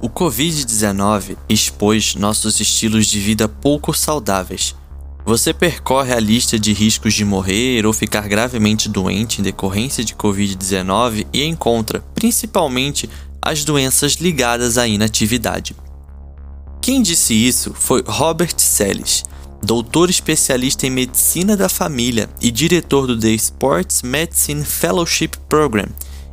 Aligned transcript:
O 0.00 0.10
Covid-19 0.10 1.38
expôs 1.48 2.14
nossos 2.16 2.60
estilos 2.60 3.06
de 3.06 3.18
vida 3.18 3.48
pouco 3.48 3.94
saudáveis. 3.94 4.74
Você 5.24 5.54
percorre 5.54 6.12
a 6.12 6.20
lista 6.20 6.58
de 6.58 6.72
riscos 6.72 7.14
de 7.14 7.24
morrer 7.24 7.86
ou 7.86 7.92
ficar 7.92 8.28
gravemente 8.28 8.90
doente 8.90 9.40
em 9.40 9.44
decorrência 9.44 10.04
de 10.04 10.14
Covid-19 10.14 11.26
e 11.32 11.44
encontra, 11.44 12.04
principalmente, 12.14 13.08
as 13.40 13.64
doenças 13.64 14.14
ligadas 14.14 14.76
à 14.76 14.86
inatividade. 14.86 15.74
Quem 16.80 17.00
disse 17.00 17.32
isso 17.32 17.72
foi 17.74 18.04
Robert 18.06 18.54
Sellis, 18.58 19.24
doutor 19.62 20.10
especialista 20.10 20.86
em 20.86 20.90
medicina 20.90 21.56
da 21.56 21.70
família 21.70 22.28
e 22.40 22.50
diretor 22.50 23.06
do 23.06 23.18
The 23.18 23.30
Sports 23.30 24.02
Medicine 24.02 24.64
Fellowship 24.64 25.30
Program, 25.48 25.88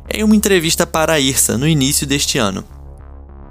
em 0.08 0.22
uma 0.22 0.36
entrevista 0.36 0.86
para 0.86 1.14
a 1.14 1.18
IRSA 1.18 1.56
no 1.56 1.66
início 1.66 2.06
deste 2.06 2.36
ano. 2.36 2.62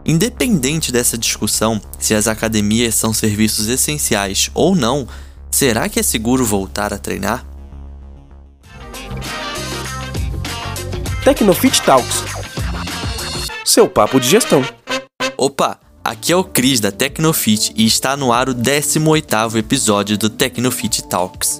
Independente 0.05 0.91
dessa 0.91 1.17
discussão 1.17 1.81
se 1.97 2.13
as 2.13 2.27
academias 2.27 2.95
são 2.95 3.13
serviços 3.13 3.67
essenciais 3.67 4.49
ou 4.53 4.75
não, 4.75 5.07
será 5.49 5.87
que 5.87 5.99
é 5.99 6.03
seguro 6.03 6.45
voltar 6.45 6.93
a 6.93 6.97
treinar? 6.97 7.45
Tecnofit 11.23 11.81
Talks 11.81 12.33
seu 13.73 13.89
papo 13.89 14.19
de 14.19 14.29
gestão. 14.29 14.63
Opa! 15.35 15.79
Aqui 16.03 16.31
é 16.31 16.35
o 16.35 16.43
Cris 16.43 16.79
da 16.79 16.91
Tecnofit 16.91 17.73
e 17.75 17.87
está 17.87 18.15
no 18.15 18.31
ar 18.31 18.47
o 18.47 18.53
18º 18.53 19.55
episódio 19.55 20.15
do 20.15 20.29
Tecnofit 20.29 21.01
Talks. 21.07 21.59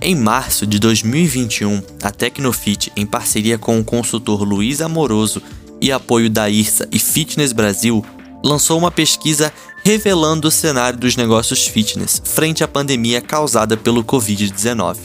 Em 0.00 0.14
março 0.14 0.66
de 0.66 0.78
2021, 0.78 1.82
a 2.02 2.10
Tecnofit, 2.10 2.90
em 2.96 3.04
parceria 3.04 3.58
com 3.58 3.78
o 3.78 3.84
consultor 3.84 4.42
Luiz 4.42 4.80
Amoroso 4.80 5.42
e 5.82 5.92
apoio 5.92 6.30
da 6.30 6.48
IRSA 6.48 6.88
e 6.90 6.98
Fitness 6.98 7.52
Brasil, 7.52 8.02
lançou 8.42 8.78
uma 8.78 8.90
pesquisa 8.90 9.52
revelando 9.84 10.48
o 10.48 10.50
cenário 10.50 10.98
dos 10.98 11.16
negócios 11.16 11.66
fitness 11.66 12.22
frente 12.24 12.64
à 12.64 12.68
pandemia 12.68 13.20
causada 13.20 13.76
pelo 13.76 14.02
Covid-19. 14.02 14.96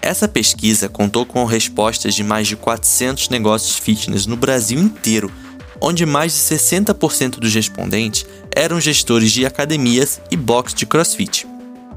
Essa 0.00 0.28
pesquisa 0.28 0.88
contou 0.88 1.26
com 1.26 1.44
respostas 1.44 2.14
de 2.14 2.22
mais 2.22 2.46
de 2.46 2.54
400 2.54 3.28
negócios 3.30 3.76
fitness 3.76 4.26
no 4.26 4.36
Brasil 4.36 4.78
inteiro 4.78 5.32
onde 5.80 6.06
mais 6.06 6.32
de 6.32 6.38
60% 6.38 7.38
dos 7.38 7.54
respondentes 7.54 8.26
eram 8.54 8.80
gestores 8.80 9.32
de 9.32 9.44
academias 9.44 10.20
e 10.30 10.36
box 10.36 10.74
de 10.74 10.86
crossfit. 10.86 11.46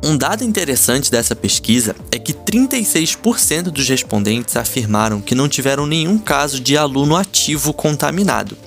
Um 0.02 0.18
dado 0.18 0.44
interessante 0.44 1.12
dessa 1.12 1.36
pesquisa 1.36 1.96
é 2.12 2.18
que 2.18 2.34
36% 2.34 3.64
dos 3.64 3.88
respondentes 3.88 4.56
afirmaram 4.56 5.20
que 5.20 5.36
não 5.36 5.50
tiveram 5.50 5.86
nenhum 5.86 6.18
caso 6.18 6.60
de 6.60 6.78
aluno 6.78 7.16
ativo 7.16 7.74
contaminado. 7.74 8.58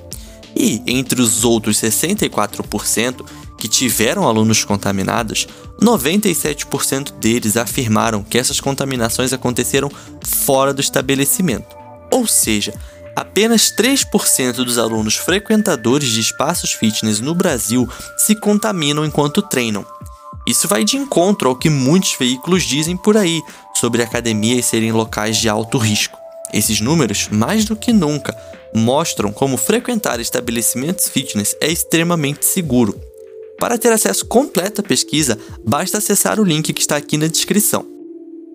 E, 0.55 0.83
entre 0.87 1.23
os 1.23 1.45
outros 1.45 1.79
64% 1.79 3.25
que 3.57 3.67
tiveram 3.67 4.29
alunos 4.29 4.63
contaminados, 4.65 5.49
97% 5.81 7.13
deles 7.19 7.57
afirmaram 7.57 8.23
que 8.23 8.37
essas 8.37 8.61
contaminações 8.61 9.33
aconteceram 9.33 9.91
fora 10.23 10.75
do 10.75 10.81
estabelecimento. 10.81 11.75
Ou 12.11 12.27
seja, 12.27 12.75
Apenas 13.15 13.71
3% 13.71 14.65
dos 14.65 14.79
alunos 14.79 15.17
frequentadores 15.17 16.09
de 16.09 16.21
espaços 16.21 16.73
fitness 16.73 17.21
no 17.21 17.35
Brasil 17.35 17.87
se 18.17 18.35
contaminam 18.35 19.05
enquanto 19.05 19.43
treinam. 19.43 19.85
Isso 20.47 20.67
vai 20.67 20.85
de 20.85 20.97
encontro 20.97 21.49
ao 21.49 21.57
que 21.57 21.71
muitos 21.71 22.17
veículos 22.19 22.65
dizem 22.65 22.97
por 22.97 23.17
aí 23.17 23.41
sobre 23.75 24.03
academias 24.03 24.67
serem 24.67 24.93
locais 24.93 25.37
de 25.37 25.49
alto 25.49 25.79
risco. 25.79 26.19
Esses 26.53 26.81
números, 26.81 27.29
mais 27.31 27.65
do 27.65 27.77
que 27.77 27.93
nunca, 27.93 28.37
mostram 28.75 29.33
como 29.33 29.57
frequentar 29.57 30.21
estabelecimentos 30.21 31.09
fitness 31.09 31.57
é 31.61 31.71
extremamente 31.71 32.45
seguro. 32.45 33.01
Para 33.59 33.79
ter 33.79 33.93
acesso 33.93 34.27
completo 34.27 34.81
à 34.81 34.85
pesquisa, 34.85 35.39
basta 35.65 35.99
acessar 35.99 36.41
o 36.41 36.45
link 36.45 36.73
que 36.73 36.81
está 36.81 36.97
aqui 36.97 37.17
na 37.17 37.29
descrição. 37.29 37.87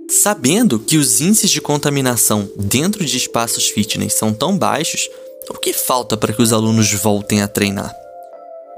Sabendo 0.10 0.80
que 0.80 0.98
os 0.98 1.22
índices 1.22 1.50
de 1.50 1.62
contaminação 1.62 2.50
dentro 2.58 3.06
de 3.06 3.18
espaços 3.18 3.70
fitness 3.70 4.14
são 4.14 4.34
tão 4.34 4.58
baixos, 4.58 5.10
o 5.50 5.54
que 5.54 5.74
falta 5.74 6.18
para 6.18 6.34
que 6.34 6.42
os 6.42 6.52
alunos 6.52 6.92
voltem 6.94 7.42
a 7.42 7.48
treinar? 7.48 7.94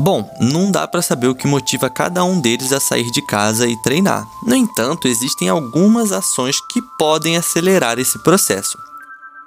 Bom, 0.02 0.30
não 0.40 0.72
dá 0.72 0.88
para 0.88 1.02
saber 1.02 1.28
o 1.28 1.36
que 1.36 1.46
motiva 1.46 1.90
cada 1.90 2.24
um 2.24 2.40
deles 2.40 2.72
a 2.72 2.80
sair 2.80 3.12
de 3.12 3.22
casa 3.22 3.68
e 3.68 3.76
treinar. 3.82 4.26
No 4.44 4.56
entanto, 4.56 5.08
existem 5.08 5.50
algumas 5.50 6.14
ações 6.14 6.56
que 6.72 6.82
podem 6.98 7.36
acelerar 7.36 8.00
esse 8.00 8.18
processo. 8.20 8.78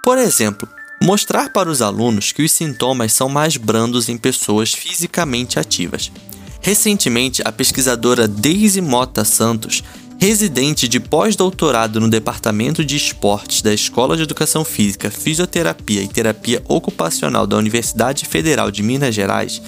Por 0.04 0.18
exemplo, 0.18 0.68
mostrar 1.02 1.50
para 1.50 1.70
os 1.70 1.80
alunos 1.80 2.32
que 2.32 2.42
os 2.42 2.52
sintomas 2.52 3.14
são 3.14 3.30
mais 3.30 3.56
brandos 3.56 4.10
em 4.10 4.18
pessoas 4.18 4.74
fisicamente 4.74 5.58
ativas. 5.58 6.12
Recentemente, 6.60 7.42
a 7.44 7.50
pesquisadora 7.50 8.28
Daisy 8.28 8.80
Mota 8.80 9.24
Santos 9.24 9.82
residente 10.22 10.86
de 10.86 11.00
pós-doutorado 11.00 11.98
no 11.98 12.08
Departamento 12.08 12.84
de 12.84 12.94
Esportes 12.94 13.60
da 13.60 13.74
Escola 13.74 14.16
de 14.16 14.22
Educação 14.22 14.64
Física, 14.64 15.10
Fisioterapia 15.10 16.00
e 16.00 16.06
Terapia 16.06 16.62
Ocupacional 16.68 17.44
da 17.44 17.56
Universidade 17.56 18.24
Federal 18.26 18.70
de 18.70 18.84
Minas 18.84 19.12
Gerais, 19.12 19.60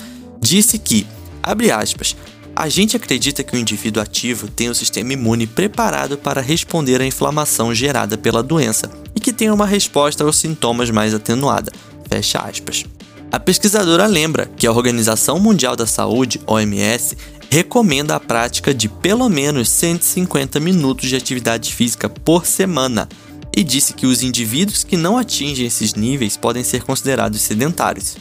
disse 0.44 0.78
que, 0.78 1.06
abre 1.42 1.70
aspas, 1.70 2.14
a 2.54 2.68
gente 2.68 2.96
acredita 2.96 3.42
que 3.42 3.56
o 3.56 3.58
indivíduo 3.58 4.02
ativo 4.02 4.46
tem 4.46 4.68
o 4.68 4.74
sistema 4.74 5.14
imune 5.14 5.46
preparado 5.46 6.16
para 6.16 6.40
responder 6.40 7.00
à 7.00 7.06
inflamação 7.06 7.74
gerada 7.74 8.16
pela 8.16 8.42
doença 8.42 8.90
e 9.16 9.20
que 9.20 9.32
tem 9.32 9.50
uma 9.50 9.66
resposta 9.66 10.22
aos 10.22 10.36
sintomas 10.36 10.90
mais 10.90 11.14
atenuada. 11.14 11.72
Fecha 12.08 12.38
aspas. 12.38 12.84
A 13.32 13.40
pesquisadora 13.40 14.06
lembra 14.06 14.48
que 14.56 14.66
a 14.66 14.70
Organização 14.70 15.40
Mundial 15.40 15.74
da 15.74 15.86
Saúde, 15.86 16.40
OMS, 16.46 17.16
recomenda 17.50 18.14
a 18.14 18.20
prática 18.20 18.72
de 18.72 18.88
pelo 18.88 19.28
menos 19.28 19.68
150 19.70 20.60
minutos 20.60 21.08
de 21.08 21.16
atividade 21.16 21.74
física 21.74 22.08
por 22.08 22.46
semana 22.46 23.08
e 23.56 23.64
disse 23.64 23.94
que 23.94 24.06
os 24.06 24.22
indivíduos 24.22 24.84
que 24.84 24.96
não 24.96 25.16
atingem 25.16 25.66
esses 25.66 25.94
níveis 25.94 26.36
podem 26.36 26.62
ser 26.62 26.84
considerados 26.84 27.40
sedentários. 27.40 28.16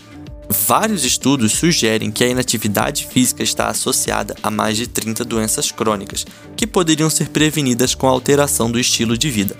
Vários 0.53 1.03
estudos 1.03 1.51
sugerem 1.53 2.11
que 2.11 2.23
a 2.23 2.27
inatividade 2.27 3.07
física 3.07 3.41
está 3.41 3.69
associada 3.69 4.35
a 4.43 4.51
mais 4.51 4.77
de 4.77 4.85
30 4.85 5.25
doenças 5.25 5.71
crônicas, 5.71 6.27
que 6.55 6.67
poderiam 6.67 7.09
ser 7.09 7.29
prevenidas 7.29 7.95
com 7.95 8.07
a 8.07 8.11
alteração 8.11 8.71
do 8.71 8.79
estilo 8.79 9.17
de 9.17 9.31
vida. 9.31 9.57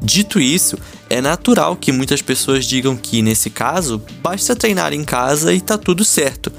Dito 0.00 0.38
isso, 0.38 0.78
é 1.10 1.20
natural 1.20 1.74
que 1.74 1.90
muitas 1.90 2.22
pessoas 2.22 2.64
digam 2.64 2.96
que, 2.96 3.22
nesse 3.22 3.50
caso, 3.50 4.00
basta 4.22 4.54
treinar 4.54 4.92
em 4.92 5.04
casa 5.04 5.52
e 5.52 5.60
tá 5.60 5.76
tudo 5.76 6.04
certo, 6.04 6.52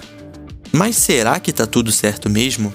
mas 0.72 0.98
será 0.98 1.40
que 1.40 1.54
tá 1.54 1.66
tudo 1.66 1.94
certo 1.94 2.30
mesmo? 2.30 2.74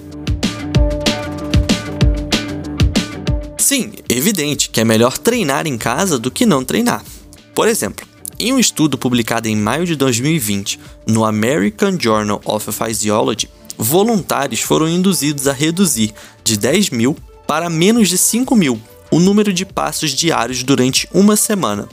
Sim, 3.58 3.92
evidente 4.08 4.70
que 4.70 4.80
é 4.80 4.84
melhor 4.84 5.19
treinar 5.19 5.66
em 5.66 5.76
casa 5.76 6.19
do 6.19 6.30
que 6.30 6.46
não 6.46 6.64
treinar. 6.64 7.04
Por 7.54 7.69
exemplo, 7.69 8.09
em 8.40 8.54
um 8.54 8.58
estudo 8.58 8.96
publicado 8.96 9.48
em 9.48 9.56
maio 9.56 9.84
de 9.84 9.94
2020 9.94 10.80
no 11.06 11.24
American 11.24 11.98
Journal 12.00 12.40
of 12.44 12.72
Physiology, 12.72 13.50
voluntários 13.76 14.60
foram 14.60 14.88
induzidos 14.88 15.46
a 15.46 15.52
reduzir 15.52 16.14
de 16.42 16.56
10 16.56 16.90
mil 16.90 17.16
para 17.46 17.68
menos 17.68 18.08
de 18.08 18.16
5 18.16 18.56
mil 18.56 18.80
o 19.10 19.20
número 19.20 19.52
de 19.52 19.66
passos 19.66 20.12
diários 20.12 20.62
durante 20.62 21.06
uma 21.12 21.36
semana. 21.36 21.88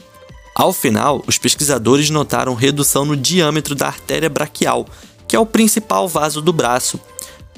Ao 0.55 0.71
final, 0.71 1.23
os 1.27 1.37
pesquisadores 1.37 2.09
notaram 2.09 2.53
redução 2.53 3.03
no 3.03 3.17
diâmetro 3.17 3.75
da 3.75 3.87
artéria 3.87 4.29
braquial, 4.29 4.87
que 5.27 5.35
é 5.35 5.39
o 5.39 5.45
principal 5.45 6.07
vaso 6.07 6.41
do 6.41 6.53
braço. 6.53 6.99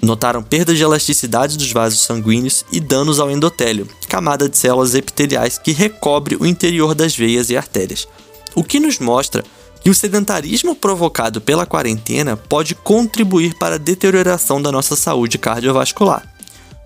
Notaram 0.02 0.42
perda 0.42 0.74
de 0.74 0.82
elasticidade 0.82 1.58
dos 1.58 1.72
vasos 1.72 2.02
sanguíneos 2.02 2.66
e 2.72 2.80
danos 2.80 3.20
ao 3.20 3.30
endotélio, 3.30 3.88
camada 4.08 4.50
de 4.50 4.58
células 4.58 4.96
epiteliais 4.96 5.58
que 5.58 5.72
recobre 5.72 6.38
o 6.40 6.46
interior 6.46 6.96
das 6.96 7.16
veias 7.16 7.50
e 7.50 7.58
artérias. 7.58 8.08
O 8.56 8.64
que 8.64 8.80
nos 8.80 9.00
mostra 9.00 9.44
que 9.82 9.90
o 9.90 9.96
sedentarismo 9.96 10.76
provocado 10.76 11.40
pela 11.40 11.66
quarentena 11.66 12.36
pode 12.36 12.76
contribuir 12.76 13.54
para 13.58 13.76
a 13.76 13.80
deterioração 13.80 14.62
da 14.62 14.72
nossa 14.72 14.96
saúde 14.96 15.38
cardiovascular. 15.38 16.24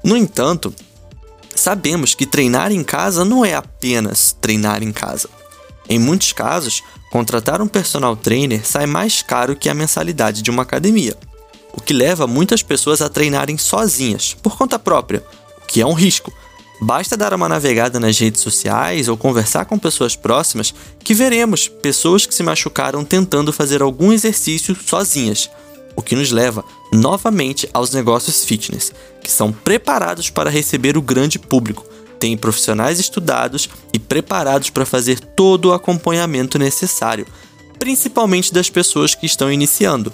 No 0.04 0.16
entanto, 0.16 0.74
sabemos 1.56 2.14
que 2.14 2.26
treinar 2.26 2.72
em 2.72 2.84
casa 2.84 3.26
não 3.26 3.44
é 3.44 3.56
apenas 3.56 4.36
treinar 4.40 4.84
em 4.84 4.92
casa. 4.92 5.30
Em 5.90 6.00
muitos 6.00 6.32
casos, 6.32 6.84
contratar 7.12 7.62
um 7.62 7.68
personal 7.68 8.16
trainer 8.16 8.66
sai 8.66 8.86
mais 8.86 9.22
caro 9.22 9.56
que 9.56 9.70
a 9.70 9.74
mensalidade 9.74 10.42
de 10.42 10.52
uma 10.52 10.64
academia, 10.64 11.16
o 11.74 11.82
que 11.82 11.94
leva 11.94 12.28
muitas 12.28 12.62
pessoas 12.62 13.02
a 13.02 13.10
treinarem 13.10 13.58
sozinhas, 13.58 14.36
por 14.42 14.58
conta 14.58 14.80
própria, 14.80 15.24
o 15.62 15.66
que 15.68 15.82
é 15.82 15.86
um 15.86 15.94
risco. 15.94 16.32
Basta 16.82 17.16
dar 17.16 17.34
uma 17.34 17.48
navegada 17.48 18.00
nas 18.00 18.18
redes 18.18 18.42
sociais 18.42 19.08
ou 19.08 19.16
conversar 19.16 19.66
com 19.66 19.78
pessoas 19.78 20.16
próximas 20.16 20.74
que 21.00 21.14
veremos 21.14 21.68
pessoas 21.68 22.26
que 22.26 22.34
se 22.34 22.44
machucaram 22.44 23.06
tentando 23.06 23.54
fazer 23.54 23.82
algum 23.82 24.12
exercício 24.12 24.76
sozinhas, 24.86 25.50
o 25.96 26.02
que 26.02 26.16
nos 26.16 26.32
leva 26.32 26.64
novamente 26.92 27.70
aos 27.74 27.92
negócios 27.92 28.44
fitness, 28.44 28.92
que 29.22 29.32
são 29.32 29.52
preparados 29.52 30.30
para 30.30 30.50
receber 30.50 30.98
o 30.98 31.02
grande 31.02 31.38
público, 31.40 31.86
têm 32.20 32.38
profissionais 32.38 33.00
estudados 33.00 33.70
e 33.94 34.00
preparados 34.00 34.70
para 34.70 34.86
fazer 34.86 35.20
todo 35.20 35.66
o 35.66 35.74
acompanhamento 35.74 36.58
necessário, 36.58 37.28
principalmente 37.78 38.54
das 38.54 38.70
pessoas 38.70 39.14
que 39.14 39.26
estão 39.26 39.52
iniciando. 39.52 40.12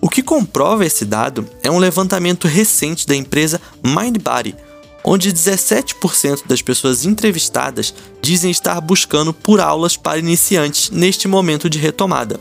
O 0.00 0.08
que 0.08 0.22
comprova 0.22 0.84
esse 0.84 1.04
dado 1.04 1.48
é 1.62 1.70
um 1.70 1.78
levantamento 1.78 2.48
recente 2.48 3.06
da 3.06 3.14
empresa 3.14 3.60
MindBody, 3.84 4.56
onde 5.04 5.32
17% 5.32 6.46
das 6.46 6.62
pessoas 6.62 7.04
entrevistadas 7.04 7.94
dizem 8.20 8.50
estar 8.50 8.80
buscando 8.80 9.32
por 9.32 9.60
aulas 9.60 9.96
para 9.96 10.18
iniciantes 10.18 10.90
neste 10.90 11.26
momento 11.26 11.68
de 11.68 11.78
retomada. 11.78 12.38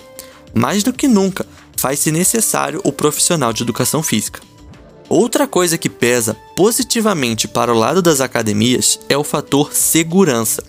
Mais 0.53 0.83
do 0.83 0.93
que 0.93 1.07
nunca, 1.07 1.45
faz-se 1.75 2.11
necessário 2.11 2.81
o 2.83 2.91
profissional 2.91 3.51
de 3.51 3.63
educação 3.63 4.03
física. 4.03 4.41
Outra 5.09 5.45
coisa 5.47 5.77
que 5.77 5.89
pesa 5.89 6.37
positivamente 6.55 7.47
para 7.47 7.73
o 7.73 7.77
lado 7.77 8.01
das 8.01 8.21
academias 8.21 8.99
é 9.09 9.17
o 9.17 9.23
fator 9.23 9.73
segurança. 9.73 10.63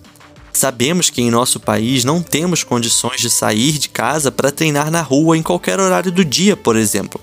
Sabemos 0.52 1.10
que 1.10 1.22
em 1.22 1.30
nosso 1.30 1.60
país 1.60 2.04
não 2.04 2.20
temos 2.20 2.64
condições 2.64 3.20
de 3.20 3.30
sair 3.30 3.78
de 3.78 3.88
casa 3.88 4.32
para 4.32 4.50
treinar 4.50 4.90
na 4.90 5.00
rua 5.00 5.36
em 5.36 5.42
qualquer 5.42 5.78
horário 5.80 6.10
do 6.10 6.24
dia, 6.24 6.56
por 6.56 6.76
exemplo. 6.76 7.20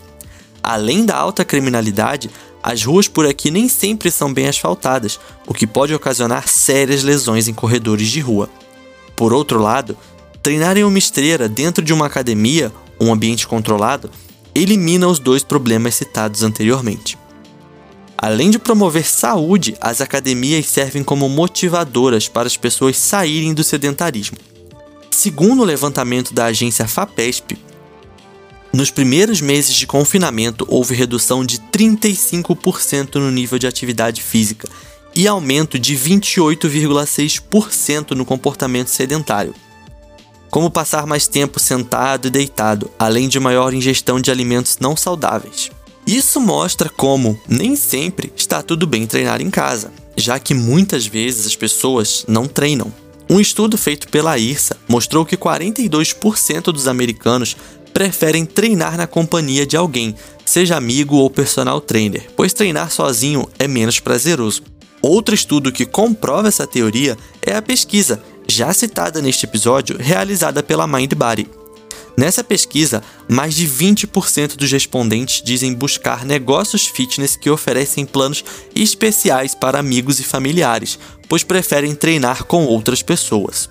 Além 0.63 1.05
da 1.05 1.15
alta 1.15 1.43
criminalidade, 1.43 2.29
as 2.61 2.83
ruas 2.83 3.07
por 3.07 3.25
aqui 3.25 3.49
nem 3.49 3.69
sempre 3.69 4.11
são 4.11 4.33
bem 4.33 4.47
asfaltadas, 4.47 5.19
o 5.47 5.53
que 5.53 5.65
pode 5.65 5.93
ocasionar 5.93 6.47
sérias 6.47 7.03
lesões 7.03 7.47
em 7.47 7.53
corredores 7.53 8.09
de 8.09 8.19
rua. 8.19 8.49
Por 9.15 9.33
outro 9.33 9.59
lado, 9.59 9.97
treinar 10.43 10.77
em 10.77 10.83
uma 10.83 10.97
esteira 10.97 11.47
dentro 11.47 11.83
de 11.83 11.93
uma 11.93 12.05
academia, 12.05 12.71
um 12.99 13.11
ambiente 13.11 13.47
controlado, 13.47 14.09
elimina 14.53 15.07
os 15.07 15.19
dois 15.19 15.43
problemas 15.43 15.95
citados 15.95 16.43
anteriormente. 16.43 17.17
Além 18.17 18.49
de 18.49 18.59
promover 18.59 19.05
saúde, 19.05 19.77
as 19.79 20.01
academias 20.01 20.65
servem 20.65 21.03
como 21.03 21.29
motivadoras 21.29 22.27
para 22.27 22.47
as 22.47 22.57
pessoas 22.57 22.97
saírem 22.97 23.53
do 23.53 23.63
sedentarismo. 23.63 24.37
Segundo 25.09 25.61
o 25.61 25.65
levantamento 25.65 26.33
da 26.33 26.45
agência 26.45 26.85
FAPESP, 26.85 27.57
nos 28.71 28.91
primeiros 28.91 29.41
meses 29.41 29.73
de 29.73 29.87
confinamento 29.87 30.63
houve 30.69 30.93
redução 30.93 31.43
de 31.43 31.57
35% 31.57 33.15
no 33.15 33.31
nível 33.31 33.57
de 33.57 33.65
atividade 33.65 34.21
física 34.21 34.69
e 35.15 35.27
aumento 35.27 35.79
de 35.79 35.95
28,6% 35.95 38.11
no 38.11 38.23
comportamento 38.23 38.89
sedentário. 38.89 39.55
Como 40.51 40.69
passar 40.69 41.07
mais 41.07 41.27
tempo 41.27 41.59
sentado 41.59 42.27
e 42.27 42.31
deitado, 42.31 42.89
além 42.97 43.27
de 43.27 43.39
maior 43.39 43.73
ingestão 43.73 44.19
de 44.19 44.31
alimentos 44.31 44.77
não 44.79 44.95
saudáveis. 44.95 45.71
Isso 46.05 46.39
mostra 46.39 46.89
como, 46.89 47.39
nem 47.47 47.75
sempre, 47.75 48.31
está 48.35 48.63
tudo 48.63 48.87
bem 48.87 49.05
treinar 49.05 49.41
em 49.41 49.49
casa, 49.49 49.91
já 50.15 50.39
que 50.39 50.53
muitas 50.53 51.05
vezes 51.05 51.45
as 51.45 51.55
pessoas 51.55 52.25
não 52.27 52.47
treinam. 52.47 52.91
Um 53.29 53.39
estudo 53.39 53.77
feito 53.77 54.09
pela 54.09 54.39
IRSA 54.39 54.75
mostrou 54.87 55.23
que 55.23 55.37
42% 55.37 56.71
dos 56.71 56.87
americanos 56.87 57.55
preferem 57.93 58.45
treinar 58.45 58.97
na 58.97 59.07
companhia 59.07 59.65
de 59.65 59.75
alguém, 59.75 60.15
seja 60.45 60.75
amigo 60.75 61.15
ou 61.17 61.29
personal 61.29 61.81
trainer, 61.81 62.29
pois 62.35 62.53
treinar 62.53 62.91
sozinho 62.91 63.47
é 63.57 63.67
menos 63.67 63.99
prazeroso. 63.99 64.63
Outro 65.01 65.33
estudo 65.33 65.71
que 65.71 65.85
comprova 65.85 66.47
essa 66.47 66.67
teoria 66.67 67.17
é 67.41 67.55
a 67.55 67.61
pesquisa, 67.61 68.21
já 68.47 68.73
citada 68.73 69.21
neste 69.21 69.45
episódio, 69.45 69.97
realizada 69.97 70.61
pela 70.61 70.87
MindBody, 70.87 71.47
Nessa 72.19 72.43
pesquisa, 72.43 73.01
mais 73.29 73.55
de 73.55 73.65
20% 73.65 74.57
dos 74.57 74.69
respondentes 74.69 75.41
dizem 75.41 75.73
buscar 75.73 76.25
negócios 76.25 76.85
fitness 76.85 77.37
que 77.37 77.49
oferecem 77.49 78.05
planos 78.05 78.43
especiais 78.75 79.55
para 79.55 79.79
amigos 79.79 80.19
e 80.19 80.23
familiares, 80.25 80.99
pois 81.29 81.45
preferem 81.45 81.95
treinar 81.95 82.43
com 82.43 82.65
outras 82.65 83.01
pessoas. 83.01 83.69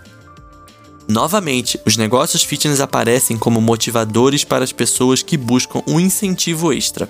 Novamente, 1.08 1.80
os 1.86 1.96
negócios 1.96 2.44
fitness 2.44 2.80
aparecem 2.80 3.38
como 3.38 3.62
motivadores 3.62 4.44
para 4.44 4.62
as 4.62 4.72
pessoas 4.72 5.22
que 5.22 5.38
buscam 5.38 5.82
um 5.86 5.98
incentivo 5.98 6.70
extra. 6.70 7.08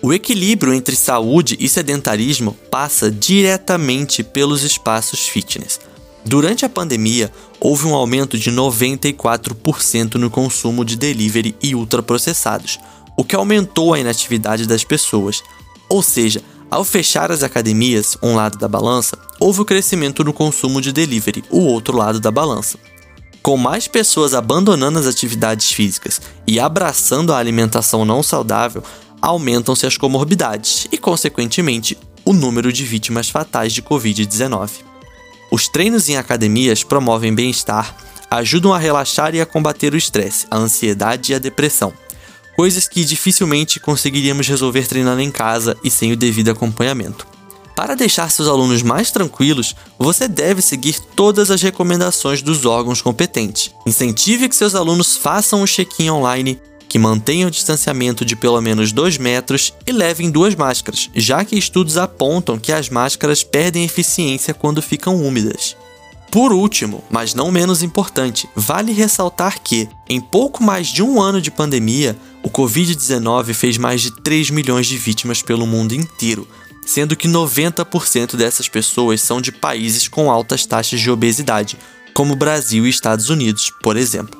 O 0.00 0.12
equilíbrio 0.12 0.72
entre 0.72 0.94
saúde 0.94 1.56
e 1.58 1.68
sedentarismo 1.68 2.56
passa 2.70 3.10
diretamente 3.10 4.22
pelos 4.22 4.62
espaços 4.62 5.26
fitness. 5.26 5.80
Durante 6.24 6.64
a 6.64 6.68
pandemia, 6.68 7.32
houve 7.58 7.84
um 7.84 7.96
aumento 7.96 8.38
de 8.38 8.52
94% 8.52 10.14
no 10.14 10.30
consumo 10.30 10.84
de 10.84 10.96
delivery 10.96 11.56
e 11.60 11.74
ultraprocessados, 11.74 12.78
o 13.16 13.24
que 13.24 13.34
aumentou 13.34 13.92
a 13.92 13.98
inatividade 13.98 14.68
das 14.68 14.84
pessoas. 14.84 15.42
Ou 15.88 16.00
seja, 16.00 16.44
ao 16.70 16.84
fechar 16.84 17.32
as 17.32 17.42
academias, 17.42 18.16
um 18.22 18.34
lado 18.34 18.58
da 18.58 18.68
balança, 18.68 19.16
houve 19.40 19.62
o 19.62 19.64
crescimento 19.64 20.22
no 20.22 20.32
consumo 20.32 20.80
de 20.80 20.92
delivery, 20.92 21.42
o 21.50 21.60
outro 21.60 21.96
lado 21.96 22.20
da 22.20 22.30
balança. 22.30 22.78
Com 23.42 23.56
mais 23.56 23.88
pessoas 23.88 24.34
abandonando 24.34 24.98
as 24.98 25.06
atividades 25.06 25.72
físicas 25.72 26.20
e 26.46 26.60
abraçando 26.60 27.32
a 27.32 27.38
alimentação 27.38 28.04
não 28.04 28.22
saudável, 28.22 28.82
aumentam-se 29.22 29.86
as 29.86 29.96
comorbidades 29.96 30.86
e, 30.92 30.98
consequentemente, 30.98 31.96
o 32.24 32.34
número 32.34 32.70
de 32.70 32.84
vítimas 32.84 33.30
fatais 33.30 33.72
de 33.72 33.80
Covid-19. 33.80 34.70
Os 35.50 35.66
treinos 35.68 36.10
em 36.10 36.16
academias 36.18 36.84
promovem 36.84 37.34
bem-estar, 37.34 37.96
ajudam 38.30 38.74
a 38.74 38.78
relaxar 38.78 39.34
e 39.34 39.40
a 39.40 39.46
combater 39.46 39.94
o 39.94 39.96
estresse, 39.96 40.46
a 40.50 40.58
ansiedade 40.58 41.32
e 41.32 41.34
a 41.34 41.38
depressão. 41.38 41.94
Coisas 42.58 42.88
que 42.88 43.04
dificilmente 43.04 43.78
conseguiríamos 43.78 44.48
resolver 44.48 44.84
treinando 44.88 45.20
em 45.20 45.30
casa 45.30 45.76
e 45.84 45.88
sem 45.88 46.10
o 46.10 46.16
devido 46.16 46.50
acompanhamento. 46.50 47.24
Para 47.76 47.94
deixar 47.94 48.28
seus 48.32 48.48
alunos 48.48 48.82
mais 48.82 49.12
tranquilos, 49.12 49.76
você 49.96 50.26
deve 50.26 50.60
seguir 50.60 50.98
todas 51.14 51.52
as 51.52 51.62
recomendações 51.62 52.42
dos 52.42 52.66
órgãos 52.66 53.00
competentes. 53.00 53.72
Incentive 53.86 54.48
que 54.48 54.56
seus 54.56 54.74
alunos 54.74 55.16
façam 55.16 55.62
o 55.62 55.68
check-in 55.68 56.10
online, 56.10 56.60
que 56.88 56.98
mantenham 56.98 57.46
o 57.46 57.52
distanciamento 57.52 58.24
de 58.24 58.34
pelo 58.34 58.60
menos 58.60 58.90
2 58.90 59.18
metros 59.18 59.72
e 59.86 59.92
levem 59.92 60.28
duas 60.28 60.56
máscaras, 60.56 61.08
já 61.14 61.44
que 61.44 61.56
estudos 61.56 61.96
apontam 61.96 62.58
que 62.58 62.72
as 62.72 62.88
máscaras 62.88 63.44
perdem 63.44 63.84
eficiência 63.84 64.52
quando 64.52 64.82
ficam 64.82 65.14
úmidas. 65.14 65.76
Por 66.30 66.52
último, 66.52 67.02
mas 67.10 67.32
não 67.32 67.50
menos 67.50 67.82
importante, 67.82 68.48
vale 68.54 68.92
ressaltar 68.92 69.60
que, 69.62 69.88
em 70.08 70.20
pouco 70.20 70.62
mais 70.62 70.88
de 70.88 71.02
um 71.02 71.20
ano 71.20 71.40
de 71.40 71.50
pandemia, 71.50 72.16
o 72.42 72.50
Covid-19 72.50 73.54
fez 73.54 73.78
mais 73.78 74.02
de 74.02 74.10
3 74.22 74.50
milhões 74.50 74.86
de 74.86 74.98
vítimas 74.98 75.40
pelo 75.40 75.66
mundo 75.66 75.94
inteiro, 75.94 76.46
sendo 76.84 77.16
que 77.16 77.26
90% 77.26 78.36
dessas 78.36 78.68
pessoas 78.68 79.22
são 79.22 79.40
de 79.40 79.50
países 79.50 80.06
com 80.06 80.30
altas 80.30 80.66
taxas 80.66 81.00
de 81.00 81.10
obesidade, 81.10 81.78
como 82.12 82.36
Brasil 82.36 82.86
e 82.86 82.90
Estados 82.90 83.30
Unidos, 83.30 83.72
por 83.82 83.96
exemplo. 83.96 84.38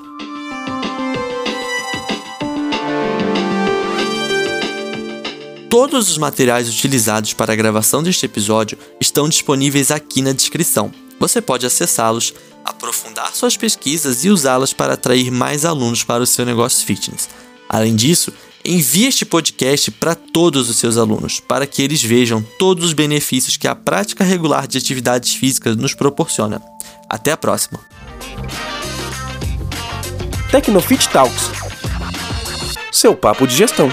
Todos 5.71 6.11
os 6.11 6.19
materiais 6.19 6.69
utilizados 6.69 7.33
para 7.33 7.53
a 7.53 7.57
gravação 7.57 8.03
deste 8.03 8.27
episódio 8.27 8.77
estão 9.01 9.29
disponíveis 9.29 9.91
aqui 9.91 10.21
na 10.21 10.33
descrição. 10.33 10.93
Você 11.19 11.41
pode 11.41 11.67
acessá-los, 11.67 12.35
aprofundar 12.65 13.35
suas 13.35 13.57
pesquisas 13.57 14.25
e 14.25 14.31
usá-las 14.31 14.73
para 14.73 14.95
atrair 14.95 15.31
mais 15.31 15.65
alunos 15.65 16.05
para 16.05 16.23
o 16.23 16.27
seu 16.27 16.45
negócio 16.45 16.87
fitness. 16.87 17.29
Além 17.69 17.97
disso, 17.97 18.33
envie 18.65 19.07
este 19.07 19.25
podcast 19.25 19.91
para 19.93 20.15
todos 20.15 20.69
os 20.69 20.77
seus 20.77 20.97
alunos, 20.97 21.41
para 21.41 21.67
que 21.67 21.83
eles 21.83 22.03
vejam 22.03 22.45
todos 22.59 22.85
os 22.85 22.93
benefícios 22.93 23.57
que 23.57 23.69
a 23.69 23.75
prática 23.75 24.25
regular 24.25 24.67
de 24.67 24.79
atividades 24.79 25.35
físicas 25.35 25.77
nos 25.77 25.95
proporciona. 25.95 26.63
Até 27.09 27.33
a 27.33 27.37
próxima! 27.37 27.81
Tecnofit 30.51 31.09
Talks 31.11 31.51
seu 32.99 33.15
papo 33.15 33.47
de 33.47 33.55
gestão. 33.55 33.91